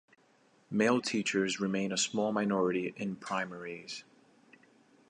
Male 0.71 0.99
teachers 0.99 1.59
remain 1.59 1.91
a 1.91 1.95
small 1.95 2.31
minority 2.31 2.91
in 2.97 3.17
primaries. 3.17 4.03